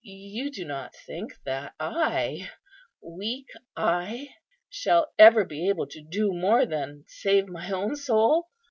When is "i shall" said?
3.77-5.13